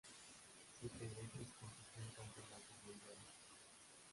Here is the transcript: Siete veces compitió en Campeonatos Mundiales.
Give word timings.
Siete 0.79 0.97
veces 1.09 1.53
compitió 1.59 2.01
en 2.01 2.09
Campeonatos 2.15 2.85
Mundiales. 2.87 3.35